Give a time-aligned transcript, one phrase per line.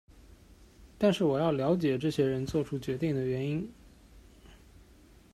[0.97, 3.71] 但是我要了解这些人作出决定的原因。